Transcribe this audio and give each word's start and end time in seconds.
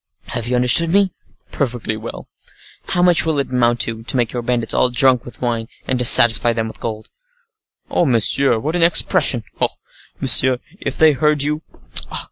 "Have 0.29 0.47
you 0.47 0.55
understood 0.55 0.89
me?" 0.91 1.13
"Perfectly 1.51 1.95
well." 1.95 2.27
"How 2.87 3.03
much 3.03 3.23
will 3.23 3.37
it 3.37 3.51
amount 3.51 3.81
to, 3.81 4.01
to 4.01 4.17
make 4.17 4.33
your 4.33 4.41
bandits 4.41 4.73
all 4.73 4.89
drunk 4.89 5.23
with 5.23 5.43
wine, 5.43 5.67
and 5.87 5.99
to 5.99 6.05
satisfy 6.05 6.53
them 6.53 6.67
with 6.67 6.79
gold?" 6.79 7.11
"Oh, 7.91 8.07
monsieur, 8.07 8.57
what 8.57 8.75
an 8.75 8.81
expression! 8.81 9.43
Oh! 9.61 9.69
monsieur, 10.19 10.57
if 10.79 10.97
they 10.97 11.11
heard 11.13 11.43
you! 11.43 11.61